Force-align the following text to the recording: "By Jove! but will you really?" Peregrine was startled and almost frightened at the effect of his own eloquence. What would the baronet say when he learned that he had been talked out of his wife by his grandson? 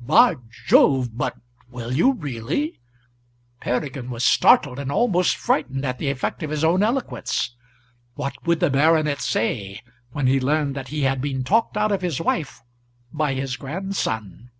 "By 0.00 0.34
Jove! 0.66 1.16
but 1.16 1.36
will 1.70 1.92
you 1.92 2.12
really?" 2.14 2.80
Peregrine 3.60 4.10
was 4.10 4.24
startled 4.24 4.80
and 4.80 4.90
almost 4.90 5.36
frightened 5.36 5.84
at 5.84 5.98
the 5.98 6.10
effect 6.10 6.42
of 6.42 6.50
his 6.50 6.64
own 6.64 6.82
eloquence. 6.82 7.54
What 8.16 8.34
would 8.44 8.58
the 8.58 8.68
baronet 8.68 9.20
say 9.20 9.82
when 10.10 10.26
he 10.26 10.40
learned 10.40 10.74
that 10.74 10.88
he 10.88 11.02
had 11.02 11.20
been 11.20 11.44
talked 11.44 11.76
out 11.76 11.92
of 11.92 12.02
his 12.02 12.20
wife 12.20 12.64
by 13.12 13.34
his 13.34 13.56
grandson? 13.56 14.50